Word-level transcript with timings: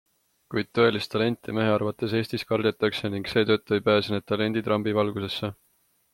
Kuid 0.53 0.69
tõelist 0.77 1.11
talenti 1.15 1.53
mehe 1.57 1.73
arvates 1.73 2.15
Eestis 2.21 2.47
kardetakse 2.53 3.13
ning 3.17 3.31
seetõttu 3.35 3.77
ei 3.79 3.85
pääse 3.91 4.15
need 4.17 4.27
talendid 4.33 4.73
rambivalgusesse. 4.75 5.53